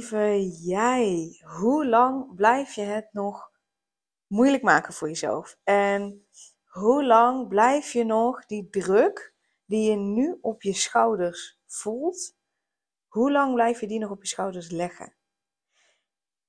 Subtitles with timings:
[0.00, 3.50] lieve jij, hoe lang blijf je het nog
[4.26, 5.56] moeilijk maken voor jezelf?
[5.64, 6.26] En
[6.64, 12.36] hoe lang blijf je nog die druk die je nu op je schouders voelt,
[13.08, 15.14] hoe lang blijf je die nog op je schouders leggen?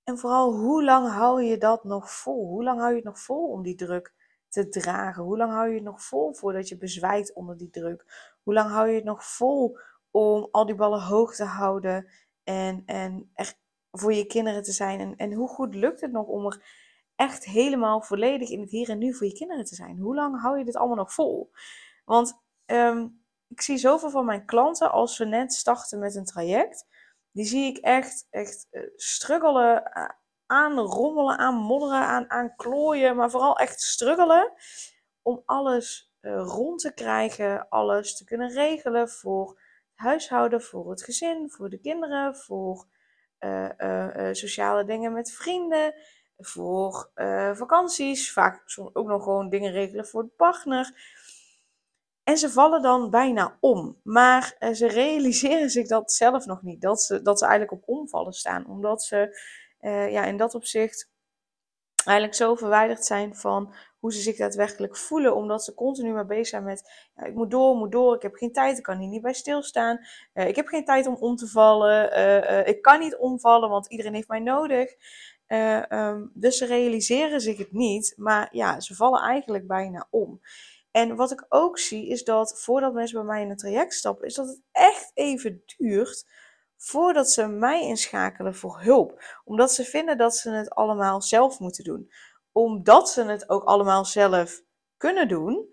[0.04, 2.48] En vooral, hoe lang hou je dat nog vol?
[2.48, 4.13] Hoe lang hou je het nog vol om die druk
[4.49, 5.24] te dragen?
[5.24, 8.34] Hoe lang hou je het nog vol voordat je bezwijkt onder die druk?
[8.44, 9.77] Hoe lang hou je het nog vol
[10.12, 12.10] om al die ballen hoog te houden
[12.44, 13.60] en, en echt
[13.92, 15.00] voor je kinderen te zijn.
[15.00, 16.64] En, en hoe goed lukt het nog om er
[17.16, 19.98] echt helemaal volledig in het hier en nu voor je kinderen te zijn?
[19.98, 21.52] Hoe lang hou je dit allemaal nog vol?
[22.06, 23.08] Want ehm,
[23.48, 26.88] ik zie zoveel van mijn klanten als ze net starten met een traject.
[27.32, 30.10] Die zie ik echt, echt uh, struggelen, uh,
[30.46, 33.16] aan rommelen, aan klooien.
[33.16, 34.54] Maar vooral echt struggelen
[35.22, 37.70] om alles uh, rond te krijgen.
[37.70, 39.62] Alles te kunnen regelen voor
[40.02, 42.85] huishouden, voor het gezin, voor de kinderen, voor
[43.40, 45.94] uh, uh, sociale dingen met vrienden,
[46.38, 47.12] voor
[47.54, 50.94] vakanties, vaak soms ook nog gewoon dingen regelen voor de partner.
[52.24, 53.99] En ze vallen dan bijna om.
[54.04, 56.82] Maar ze realiseren zich dat zelf nog niet.
[56.82, 58.66] Dat ze, dat ze eigenlijk op omvallen staan.
[58.68, 59.38] Omdat ze
[60.10, 61.10] ja, in dat opzicht
[62.05, 66.47] eigenlijk zo verwijderd zijn van hoe ze zich daadwerkelijk voelen, omdat ze continu maar bezig
[66.47, 69.07] zijn met, ja, ik moet door, moet door, ik heb geen tijd, ik kan hier
[69.07, 70.00] niet bij stilstaan,
[70.34, 73.69] uh, ik heb geen tijd om om te vallen, uh, uh, ik kan niet omvallen,
[73.69, 74.95] want iedereen heeft mij nodig.
[75.89, 80.41] Um, dus ze realiseren zich het niet, maar ja, ze vallen eigenlijk bijna om.
[80.91, 84.28] En wat ik ook zie, is dat voordat mensen bij mij in een traject stappen,
[84.28, 86.25] is dat het echt even duurt
[86.84, 89.24] voordat ze mij inschakelen voor hulp.
[89.44, 92.12] Omdat ze vinden dat ze het allemaal zelf moeten doen
[92.52, 94.62] omdat ze het ook allemaal zelf
[94.97, 95.69] kunnen doen.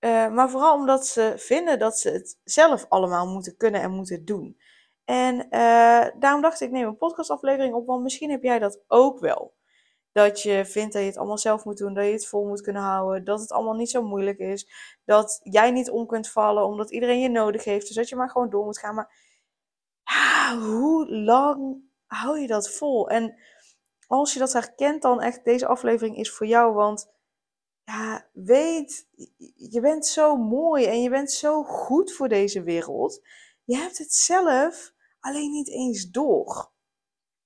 [0.00, 4.24] Uh, maar vooral omdat ze vinden dat ze het zelf allemaal moeten kunnen en moeten
[4.24, 4.60] doen.
[5.04, 9.18] En uh, daarom dacht ik, neem een podcastaflevering op, want misschien heb jij dat ook
[9.18, 9.54] wel.
[10.12, 12.60] Dat je vindt dat je het allemaal zelf moet doen, dat je het vol moet
[12.60, 14.68] kunnen houden, dat het allemaal niet zo moeilijk is,
[15.04, 18.30] dat jij niet om kunt vallen omdat iedereen je nodig heeft, dus dat je maar
[18.30, 18.94] gewoon door moet gaan.
[18.94, 19.29] Maar
[20.58, 23.08] hoe lang hou je dat vol?
[23.08, 23.38] En
[24.06, 26.74] als je dat herkent, dan echt deze aflevering is voor jou.
[26.74, 27.10] Want
[27.84, 29.08] ja, weet,
[29.56, 33.20] je bent zo mooi en je bent zo goed voor deze wereld.
[33.64, 36.70] Je hebt het zelf alleen niet eens door.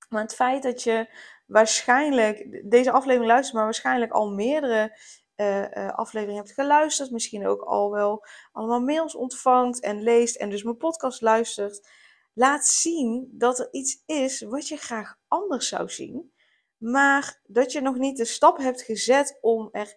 [0.09, 1.09] Maar het feit dat je
[1.45, 4.99] waarschijnlijk deze aflevering luistert, maar waarschijnlijk al meerdere
[5.35, 10.49] uh, uh, afleveringen hebt geluisterd, misschien ook al wel allemaal mails ontvangt en leest en
[10.49, 11.89] dus mijn podcast luistert,
[12.35, 16.33] laat zien dat er iets is wat je graag anders zou zien
[16.77, 19.95] maar dat je nog niet de stap hebt gezet om er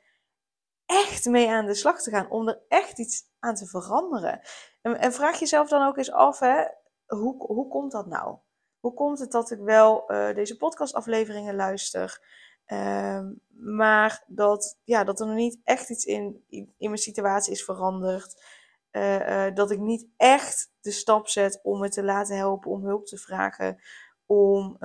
[0.87, 4.41] echt mee aan de slag te gaan, om er echt iets aan te veranderen.
[4.83, 6.65] En, en vraag jezelf dan ook eens af, hè,
[7.07, 8.37] hoe, hoe komt dat nou?
[8.81, 12.27] Hoe komt het dat ik wel uh, deze podcastafleveringen luister,
[12.67, 17.65] uh, maar dat, ja, dat er nog niet echt iets in, in mijn situatie is
[17.65, 18.45] veranderd?
[18.93, 22.85] Uh, uh, dat ik niet echt de stap zet om me te laten helpen, om
[22.85, 23.83] hulp te vragen,
[24.27, 24.79] om,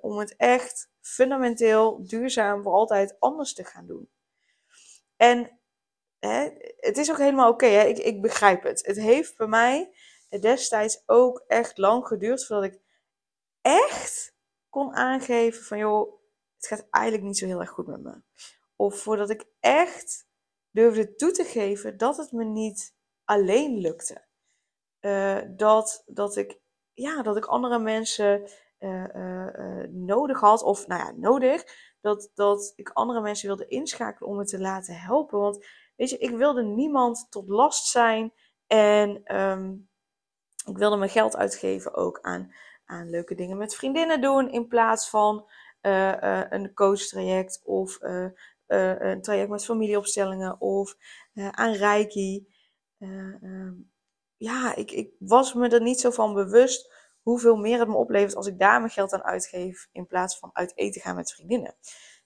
[0.00, 4.10] om het echt fundamenteel duurzaam voor altijd anders te gaan doen.
[5.16, 5.60] En
[6.18, 8.86] hè, het is ook helemaal oké, ik, ik begrijp het.
[8.86, 9.94] Het heeft bij mij
[10.40, 12.80] destijds ook echt lang geduurd voordat ik
[13.60, 14.34] echt
[14.68, 16.12] kon aangeven van joh,
[16.56, 18.22] het gaat eigenlijk niet zo heel erg goed met me.
[18.76, 20.26] Of voordat ik echt
[20.70, 22.94] durfde toe te geven dat het me niet
[23.30, 24.24] alleen lukte.
[25.00, 26.60] Uh, dat, dat, ik,
[26.92, 31.64] ja, dat ik andere mensen uh, nodig had, of nou ja, nodig,
[32.00, 35.38] dat, dat ik andere mensen wilde inschakelen om me te laten helpen.
[35.38, 35.66] Want
[35.96, 38.32] weet je, ik wilde niemand tot last zijn
[38.66, 39.88] en um,
[40.66, 42.54] ik wilde mijn geld uitgeven ook aan,
[42.84, 45.48] aan leuke dingen met vriendinnen doen, in plaats van
[45.80, 47.98] een coach-traject of
[48.66, 50.96] een traject met familieopstellingen of
[51.50, 52.58] aan Reiki.
[53.00, 53.90] Um,
[54.36, 56.92] ja, ik, ik was me er niet zo van bewust
[57.22, 60.50] hoeveel meer het me oplevert als ik daar mijn geld aan uitgeef in plaats van
[60.52, 61.74] uit eten gaan met vriendinnen.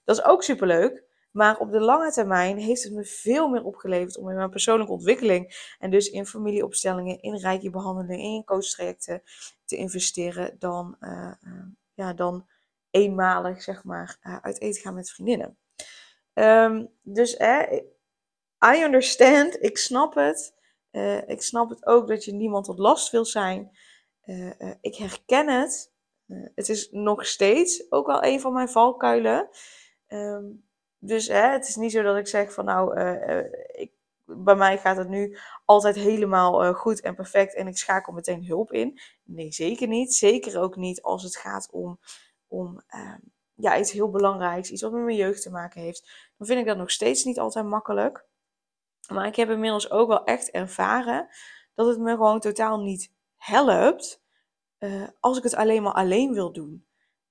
[0.03, 1.03] Dat is ook superleuk.
[1.31, 4.91] Maar op de lange termijn heeft het me veel meer opgeleverd om in mijn persoonlijke
[4.91, 9.21] ontwikkeling en dus in familieopstellingen, in rijke behandelingen, in coachtrajecten
[9.65, 12.47] te investeren dan, uh, uh, ja, dan
[12.89, 15.57] eenmalig, zeg maar, uh, uit eten gaan met vriendinnen.
[16.33, 17.73] Um, dus eh,
[18.75, 20.54] I understand, ik snap het.
[20.95, 23.77] Uh, ik snap het ook dat je niemand tot last wil zijn.
[24.25, 25.93] Uh, ik herken het.
[26.55, 29.49] het is nog steeds ook wel een van mijn valkuilen.
[30.07, 30.67] Um,
[30.99, 32.99] dus hè, het is niet zo dat ik zeg van nou,
[33.71, 33.91] ik,
[34.25, 38.71] bij mij gaat het nu altijd helemaal goed en perfect en ik schakel meteen hulp
[38.71, 38.99] in.
[39.23, 40.13] Nee, zeker niet.
[40.13, 41.99] Zeker ook niet als het gaat om,
[42.47, 43.19] om ehm,
[43.53, 46.31] ja, iets heel belangrijks, iets wat met mijn jeugd te maken heeft.
[46.37, 48.25] Dan vind ik dat nog steeds niet altijd makkelijk.
[49.07, 51.27] Maar ik heb inmiddels ook wel echt ervaren
[51.73, 54.23] dat het me gewoon totaal niet helpt
[54.79, 56.85] uh, als ik het alleen maar alleen wil doen.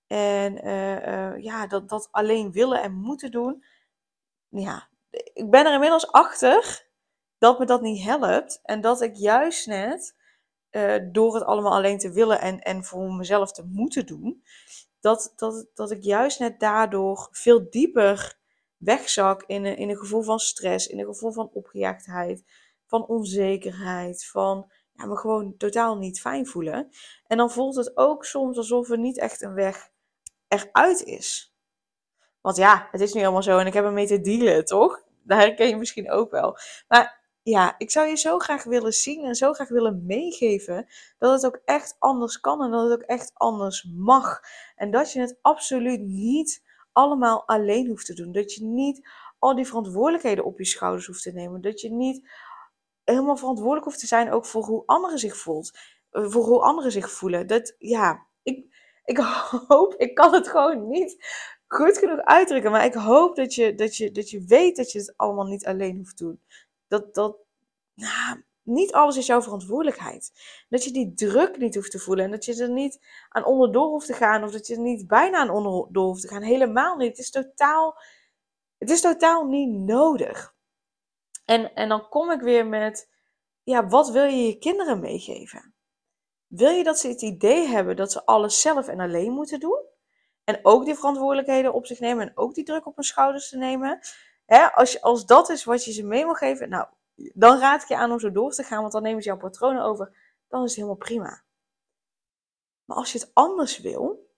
[0.06, 3.64] En uh, uh, ja, dat, dat alleen willen en moeten doen.
[4.48, 4.88] Ja,
[5.32, 6.86] ik ben er inmiddels achter
[7.38, 8.60] dat me dat niet helpt.
[8.62, 10.22] En dat ik juist net
[11.12, 14.42] door het allemaal alleen te willen en, en voor mezelf te moeten doen,
[15.00, 18.38] dat, dat, dat ik juist net daardoor veel dieper
[18.84, 22.44] wegzak in een, in een gevoel van stress, in een gevoel van opgejaagdheid,
[22.86, 26.88] van onzekerheid, van ja, me gewoon totaal niet fijn voelen.
[27.26, 29.90] En dan voelt het ook soms alsof er niet echt een weg
[30.48, 31.54] eruit is.
[32.40, 35.02] Want ja, het is nu allemaal zo en ik heb ermee te dealen, toch?
[35.22, 36.58] Daar herken je misschien ook wel.
[36.88, 40.86] Maar ja, ik zou je zo graag willen zien en zo graag willen meegeven
[41.18, 44.40] dat het ook echt anders kan en dat het ook echt anders mag.
[44.76, 46.62] En dat je het absoluut niet
[46.94, 48.32] allemaal alleen hoeft te doen.
[48.32, 49.08] Dat je niet
[49.38, 51.60] al die verantwoordelijkheden op je schouders hoeft te nemen.
[51.60, 52.28] Dat je niet
[53.04, 55.78] helemaal verantwoordelijk hoeft te zijn ook voor hoe anderen zich voelt.
[56.10, 57.46] Eh, voor hoe anderen zich voelen.
[57.46, 58.66] Dat, ja, ik,
[59.04, 59.18] ik
[59.68, 61.24] hoop, ik kan het gewoon niet
[61.66, 62.70] goed genoeg uitdrukken.
[62.70, 65.66] Maar ik hoop dat je, dat je, dat je weet dat je het allemaal niet
[65.66, 66.40] alleen hoeft te doen.
[66.88, 67.36] Dat, dat,
[67.94, 70.32] nou, niet alles is jouw verantwoordelijkheid.
[70.68, 73.88] Dat je die druk niet hoeft te voelen en dat je er niet aan onderdoor
[73.88, 76.42] hoeft te gaan of dat je er niet bijna aan onderdoor hoeft te gaan.
[76.42, 77.08] Helemaal niet.
[77.08, 77.98] Het is totaal,
[78.78, 80.54] het is totaal niet nodig.
[81.44, 83.10] En, en dan kom ik weer met,
[83.62, 85.74] ja, wat wil je je kinderen meegeven?
[86.46, 89.82] Wil je dat ze het idee hebben dat ze alles zelf en alleen moeten doen?
[90.44, 93.56] En ook die verantwoordelijkheden op zich nemen en ook die druk op hun schouders te
[93.56, 93.98] nemen?
[94.74, 97.88] als, je, als dat is wat je ze mee wil geven, nou, dan raad ik
[97.88, 100.16] je aan om zo door te gaan, want dan nemen ze jouw patronen over.
[100.48, 101.44] Dan is het helemaal prima.
[102.84, 104.30] Maar als je het anders wil,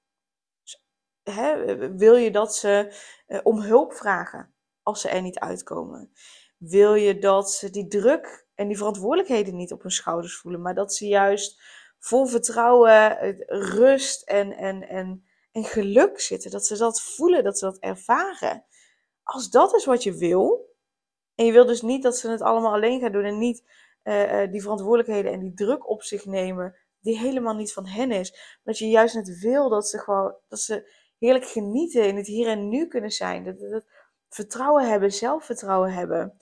[1.23, 2.95] hè, wil je dat ze
[3.27, 6.13] eh, om hulp vragen als ze er niet uitkomen?
[6.59, 10.75] Wil je dat ze die druk en die verantwoordelijkheden niet op hun schouders voelen, maar
[10.75, 11.63] dat ze juist
[11.99, 13.19] vol vertrouwen,
[13.49, 16.51] rust en, en, en, en geluk zitten?
[16.51, 18.65] Dat ze dat voelen, dat ze dat ervaren.
[19.23, 20.66] Als dat is wat je wil,
[21.37, 23.65] en je wil dus niet dat ze het allemaal alleen gaan doen en niet
[24.05, 28.11] uh, uh, die verantwoordelijkheden en die druk op zich nemen, die helemaal niet van hen
[28.11, 28.31] is.
[28.31, 32.27] Maar dat je juist net wil dat ze gewoon, dat ze heerlijk genieten in het
[32.27, 33.45] hier en nu kunnen zijn.
[33.45, 33.85] Dat, dat,
[34.29, 36.39] vertrouwen hebben, zelfvertrouwen hebben.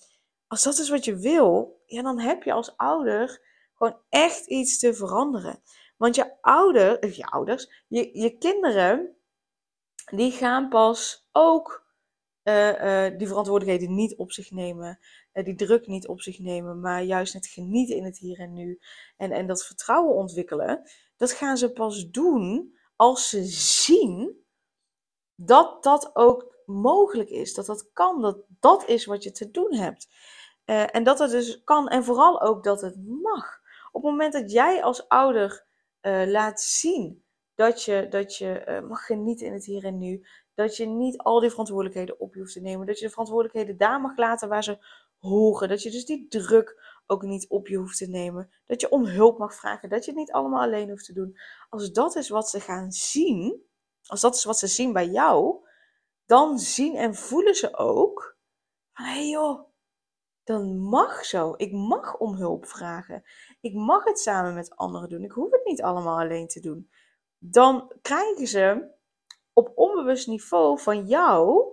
[0.47, 3.41] Als dat is wat je wil, ja, dan heb je als ouder
[3.75, 5.63] gewoon echt iets te veranderen.
[5.97, 9.17] Want je ouder, je ouders, je, je kinderen,
[10.11, 11.84] die gaan pas ook
[12.45, 14.99] uh, die verantwoordelijkheden niet op zich nemen,
[15.33, 18.53] uh, die druk niet op zich nemen, maar juist het genieten in het hier en
[18.53, 18.81] nu
[19.17, 24.45] en, en dat vertrouwen ontwikkelen, dat gaan ze pas doen als ze zien
[25.35, 29.75] dat dat ook mogelijk is, dat dat kan, dat dat is wat je te doen
[29.75, 30.09] hebt.
[30.65, 33.61] en dat het dus kan en vooral ook dat het mag.
[33.93, 35.67] Op het moment dat jij als ouder
[36.27, 37.25] laat zien
[37.55, 41.41] dat je, dat je mag genieten in het hier en nu, dat je niet al
[41.41, 42.87] die verantwoordelijkheden op je hoeft te nemen.
[42.87, 44.79] Dat je de verantwoordelijkheden daar mag laten waar ze
[45.19, 45.69] horen.
[45.69, 48.51] Dat je dus die druk ook niet op je hoeft te nemen.
[48.67, 49.89] Dat je om hulp mag vragen.
[49.89, 51.39] Dat je het niet allemaal alleen hoeft te doen.
[51.69, 53.63] Als dat is wat ze gaan zien,
[54.07, 55.67] als dat is wat ze zien bij jou,
[56.27, 58.35] dan zien en voelen ze ook
[58.95, 59.69] van hé hey joh,
[60.45, 61.55] dan mag zo.
[61.57, 63.23] Ik mag om hulp vragen.
[63.61, 65.25] Ik mag het samen met anderen doen.
[65.25, 66.91] Ik hoef het niet allemaal alleen te doen.
[67.39, 68.91] Dan krijgen ze
[69.55, 71.67] op onbewust niveau van jou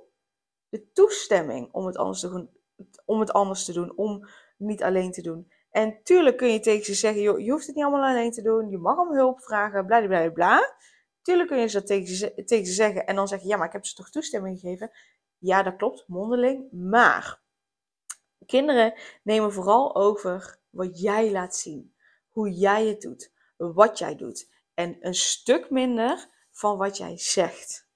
[0.69, 2.49] de toestemming om het anders te doen,
[3.05, 5.51] om het anders te doen, om niet alleen te doen.
[5.71, 8.41] En tuurlijk kun je tegen ze zeggen, joh, je hoeft het niet allemaal alleen te
[8.41, 10.75] doen, je mag om hulp vragen, bla bla bla.
[11.21, 13.73] Tuurlijk kun je dat tegen ze, tegen ze zeggen en dan zeggen, ja, maar ik
[13.73, 14.91] heb ze toch toestemming gegeven.
[15.37, 16.71] Ja, dat klopt, mondeling.
[16.71, 17.41] Maar
[18.45, 21.95] kinderen nemen vooral over wat jij laat zien,
[22.29, 24.49] hoe jij het doet, wat jij doet.
[24.73, 26.29] En een stuk minder
[26.61, 27.89] van wat jij zegt.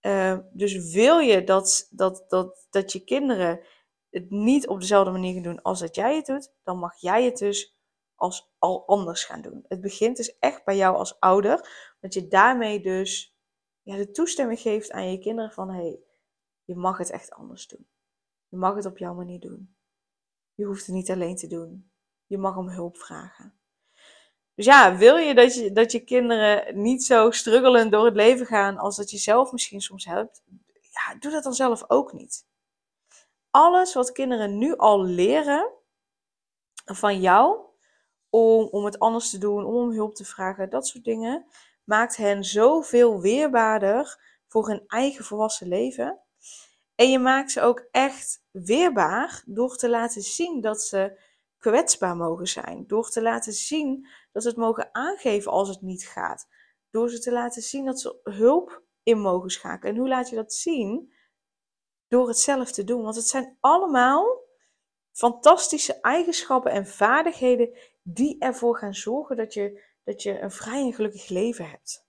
[0.00, 3.66] Uh, dus wil je dat, dat, dat, dat je kinderen
[4.10, 7.24] het niet op dezelfde manier gaan doen als dat jij het doet, dan mag jij
[7.24, 7.78] het dus
[8.14, 9.64] als al anders gaan doen.
[9.68, 11.70] Het begint dus echt bij jou als ouder,
[12.00, 13.36] dat je daarmee dus
[13.82, 16.00] ja, de toestemming geeft aan je kinderen van hé, hey,
[16.64, 17.88] je mag het echt anders doen.
[18.48, 19.76] Je mag het op jouw manier doen.
[20.54, 21.90] Je hoeft het niet alleen te doen.
[22.26, 23.55] Je mag om hulp vragen.
[24.56, 28.46] Dus ja, wil je dat je, dat je kinderen niet zo struggelen door het leven
[28.46, 30.42] gaan als dat je zelf misschien soms hebt,
[30.80, 32.46] ja, doe dat dan zelf ook niet.
[33.50, 35.72] Alles wat kinderen nu al leren
[36.84, 37.58] van jou,
[38.30, 41.46] om, om het anders te doen, om om hulp te vragen, dat soort dingen,
[41.84, 46.20] maakt hen zoveel weerbaarder voor hun eigen volwassen leven.
[46.94, 51.20] En je maakt ze ook echt weerbaar door te laten zien dat ze
[51.58, 52.84] kwetsbaar mogen zijn.
[52.86, 56.48] Door te laten zien dat ze het mogen aangeven als het niet gaat.
[56.90, 59.94] Door ze te laten zien dat ze hulp in mogen schakelen.
[59.94, 61.12] En hoe laat je dat zien?
[62.08, 63.02] Door het zelf te doen.
[63.02, 64.42] Want het zijn allemaal
[65.12, 70.92] fantastische eigenschappen en vaardigheden die ervoor gaan zorgen dat je, dat je een vrij en
[70.92, 72.06] gelukkig leven hebt.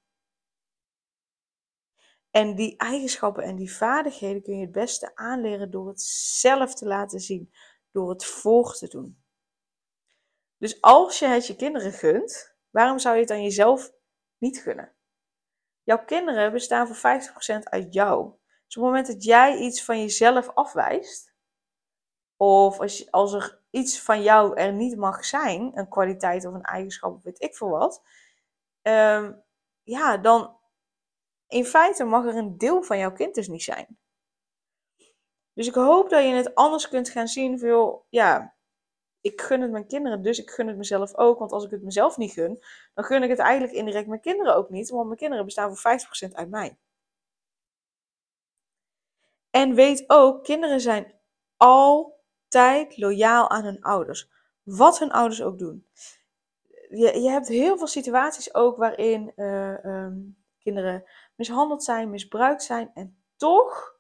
[2.30, 6.86] En die eigenschappen en die vaardigheden kun je het beste aanleren door het zelf te
[6.86, 7.54] laten zien,
[7.92, 9.26] door het voor te doen.
[10.58, 13.92] Dus als je het je kinderen gunt, waarom zou je het aan jezelf
[14.38, 14.96] niet gunnen?
[15.84, 17.22] Jouw kinderen bestaan voor
[17.60, 18.32] 50% uit jou.
[18.66, 21.36] Dus op het moment dat jij iets van jezelf afwijst,
[22.38, 22.80] of
[23.12, 27.24] als, er iets van jou er niet mag zijn, een kwaliteit of een eigenschap of
[27.24, 28.04] weet ik veel wat,
[28.82, 29.34] ehm,
[29.84, 30.58] ja, dan
[31.48, 34.00] in feite mag er een deel van jouw kind dus niet zijn.
[35.54, 37.60] Dus ik hoop dat je het anders kunt gaan zien.
[37.60, 38.57] Veel, ja,
[39.32, 41.40] ik gun het mijn kinderen, dus ik gun het mezelf ook.
[41.40, 44.56] Want als ik het mezelf niet gun, dan gun ik het eigenlijk indirect mijn kinderen
[44.56, 44.90] ook niet.
[44.90, 45.92] Want mijn kinderen bestaan voor
[46.30, 46.78] 50% uit mij.
[49.50, 51.14] En weet ook, kinderen zijn
[51.58, 54.30] altijd loyaal aan hun ouders.
[54.64, 55.88] Wat hun ouders ook doen.
[56.90, 61.04] Je, je hebt heel veel situaties ook waarin uh, um, kinderen
[61.36, 63.98] mishandeld zijn, misbruikt zijn en toch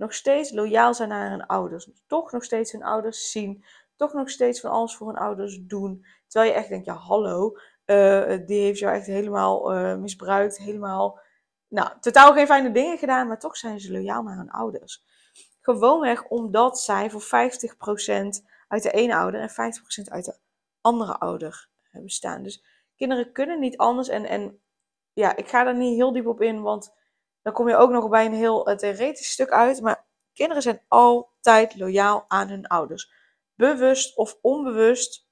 [0.00, 1.90] nog steeds loyaal zijn naar hun ouders.
[2.06, 3.64] Toch nog steeds hun ouders zien,
[4.00, 6.06] toch nog steeds van alles voor hun ouders doen.
[6.26, 11.20] Terwijl je echt denkt, ja hallo, uh, die heeft jou echt helemaal uh, misbruikt, helemaal,
[11.68, 15.04] nou, totaal geen fijne dingen gedaan, maar toch zijn ze loyaal naar hun ouders.
[15.60, 17.26] Gewoonweg omdat zij voor 50%
[18.68, 19.54] uit de ene ouder en 50%
[20.10, 20.38] uit de
[20.80, 22.42] andere ouder bestaan.
[22.42, 22.64] Dus
[22.96, 24.60] kinderen kunnen niet anders en, en
[25.12, 26.94] ja, ik ga daar niet heel diep op in, want
[27.42, 29.80] dan kom je ook nog bij een heel theoretisch stuk uit.
[29.80, 33.19] Maar kinderen zijn altijd loyaal aan hun ouders.
[33.60, 35.28] Bewust of onbewust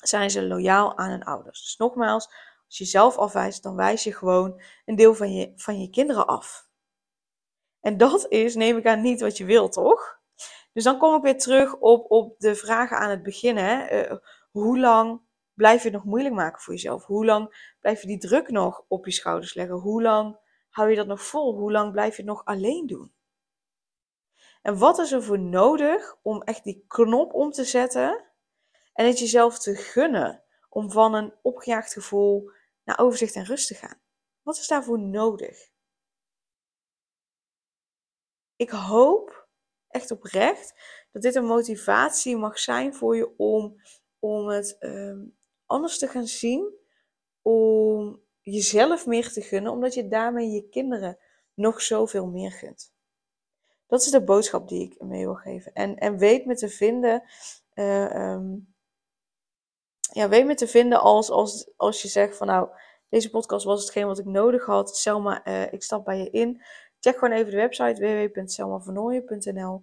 [0.00, 1.62] zijn ze loyaal aan hun ouders.
[1.62, 2.26] Dus nogmaals,
[2.66, 6.26] als je zelf afwijst, dan wijs je gewoon een deel van je, van je kinderen
[6.26, 6.68] af.
[7.80, 10.20] En dat is, neem ik aan, niet wat je wilt, toch?
[10.72, 13.56] Dus dan kom ik weer terug op, op de vragen aan het begin.
[13.56, 14.04] Hè?
[14.10, 14.16] Uh,
[14.50, 15.20] hoe lang
[15.54, 17.04] blijf je het nog moeilijk maken voor jezelf?
[17.04, 19.76] Hoe lang blijf je die druk nog op je schouders leggen?
[19.76, 20.38] Hoe lang
[20.70, 21.54] hou je dat nog vol?
[21.58, 23.12] Hoe lang blijf je het nog alleen doen?
[24.62, 28.24] En wat is er voor nodig om echt die knop om te zetten
[28.92, 32.50] en het jezelf te gunnen om van een opgejaagd gevoel
[32.84, 34.00] naar overzicht en rust te gaan?
[34.42, 35.70] Wat is daarvoor nodig?
[38.56, 39.48] Ik hoop
[39.88, 40.74] echt oprecht
[41.12, 43.82] dat dit een motivatie mag zijn voor je om,
[44.18, 46.80] om het um, anders te gaan zien.
[47.42, 51.18] Om jezelf meer te gunnen, omdat je daarmee je kinderen
[51.54, 52.92] nog zoveel meer gunt.
[53.92, 55.72] Dat is de boodschap die ik mee wil geven.
[55.72, 57.22] En, en weet me te vinden.
[57.74, 58.74] Uh, um,
[60.12, 62.68] ja, weet me te vinden als, als, als je zegt van nou,
[63.08, 64.96] deze podcast was hetgeen wat ik nodig had.
[64.96, 66.62] Selma, uh, ik stap bij je in.
[67.00, 69.82] Check gewoon even de website www.selmavernooien.nl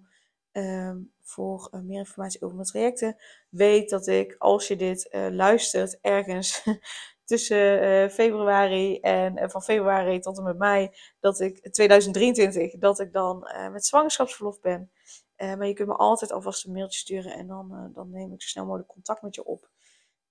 [0.52, 3.16] um, voor uh, meer informatie over mijn trajecten.
[3.48, 6.64] Weet dat ik, als je dit luistert, ergens
[7.30, 13.12] tussen uh, februari en van februari tot en met mei, dat ik 2023, dat ik
[13.12, 14.90] dan met zwangerschapsverlof ben.
[15.36, 18.48] maar je kunt me altijd alvast een mailtje sturen en dan, dan neem ik zo
[18.48, 19.68] snel mogelijk contact met je op.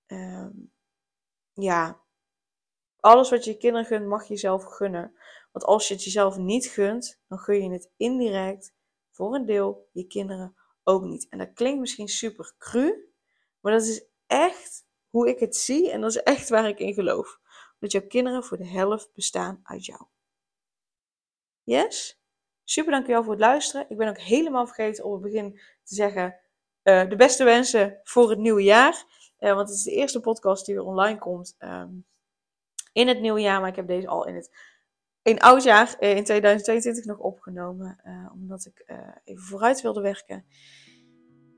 [0.06, 0.72] Um,
[1.52, 2.00] ja,
[3.00, 5.12] alles wat je kinderen gunt, mag je jezelf gunnen.
[5.52, 8.74] Want als je het jezelf niet gunt, dan gun je het indirect
[9.10, 11.28] voor een deel je kinderen ook niet.
[11.28, 13.12] En dat klinkt misschien super cru,
[13.60, 16.94] maar dat is echt hoe ik het zie en dat is echt waar ik in
[16.94, 17.40] geloof.
[17.78, 20.00] Dat jouw kinderen voor de helft bestaan uit jou.
[21.62, 22.20] Yes?
[22.64, 23.86] Super dankjewel voor het luisteren.
[23.88, 25.52] Ik ben ook helemaal vergeten om het begin
[25.82, 26.40] te zeggen
[26.82, 29.04] uh, de beste wensen voor het nieuwe jaar.
[29.38, 32.06] Uh, want het is de eerste podcast die weer online komt um,
[32.92, 33.60] in het nieuwe jaar.
[33.60, 34.50] Maar ik heb deze al in het
[35.22, 38.00] in oud jaar uh, in 2022 nog opgenomen.
[38.32, 38.84] omdat ik
[39.24, 40.44] even vooruit wilde werken.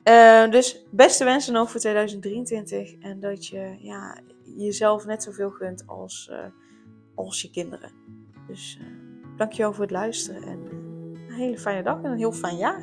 [0.05, 2.99] Uh, dus beste wensen nog voor 2023.
[2.99, 4.19] En dat je ja,
[4.57, 6.39] jezelf net zoveel gunt als, uh,
[7.15, 7.91] als je kinderen.
[8.47, 8.87] Dus uh,
[9.37, 12.83] dankjewel voor het luisteren en een hele fijne dag en een heel fijn jaar.